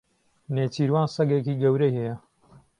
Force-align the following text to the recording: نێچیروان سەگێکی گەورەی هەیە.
نێچیروان 0.55 1.07
سەگێکی 1.15 1.59
گەورەی 1.61 1.95
هەیە. 1.97 2.15